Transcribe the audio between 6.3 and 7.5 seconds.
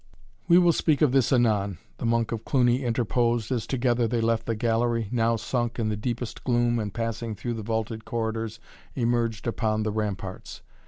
gloom and, passing